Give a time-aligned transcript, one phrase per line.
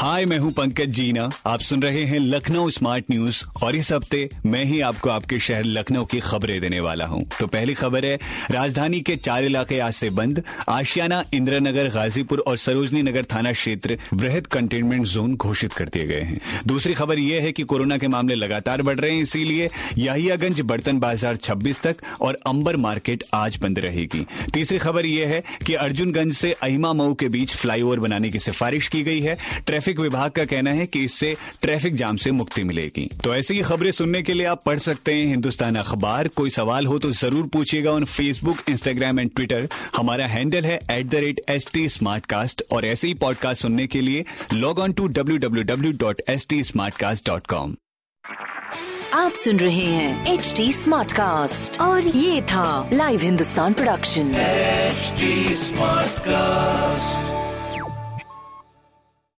[0.00, 4.28] हाय, मैं हूँ पंकज जीना। आप सुन रहे हैं लखनऊ स्मार्ट न्यूज़ और इस हफ़्ते
[4.46, 8.14] मैं ही आपको आपके शहर लखनऊ की खबरें देने वाला हूँ। तो पहली खबर है,
[8.50, 13.98] राजधानी के चार इलाके आज से बंद। आशियाना, इंदिरानगर, गाजीपुर और सरोजनी नगर थाना क्षेत्र
[14.14, 18.08] वृहद कंटेनमेंट जोन घोषित कर दिए गए हैं। दूसरी खबर यह है कि कोरोना के
[18.08, 23.58] मामले लगातार बढ़ रहे हैं, इसीलिए याहियागंज, बर्तन बाज़ार 26 तक और अंबर मार्केट आज
[23.62, 28.30] बंद रहेगी। तीसरी खबर यह है कि अर्जुनगंज से अहिमा मऊ के बीच फ्लाईओवर बनाने
[28.30, 32.30] की सिफारिश की गई है। ट्रैफ़िक विभाग का कहना है कि इससे ट्रैफ़िक जाम से
[32.30, 36.28] मुक्ति मिलेगी। तो ऐसी ही खबरें सुनने के लिए आप पढ़ सकते हैं हिंदुस्तान अखबार।
[36.36, 41.06] कोई सवाल हो तो ज़रूर पूछिएगा on Facebook Instagram and Twitter हमारा हैंडल है at
[41.06, 41.86] the rate H T
[42.72, 46.46] और ऐसे ही पॉडकास्ट सुनने के लिए log on to W W W dot H
[46.50, 46.62] T
[47.26, 47.74] dot com
[49.14, 54.32] आप सुन रहे हैं एच डी स्मार्ट कास्ट और ये था live Hindustan production
[54.90, 55.26] HD
[55.64, 57.39] Smartcast.